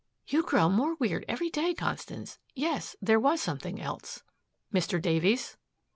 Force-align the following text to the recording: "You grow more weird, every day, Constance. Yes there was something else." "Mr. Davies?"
"You 0.25 0.41
grow 0.41 0.67
more 0.67 0.95
weird, 0.95 1.25
every 1.27 1.51
day, 1.51 1.75
Constance. 1.75 2.39
Yes 2.55 2.95
there 3.03 3.19
was 3.19 3.39
something 3.39 3.79
else." 3.79 4.23
"Mr. 4.73 4.99
Davies?" 4.99 5.57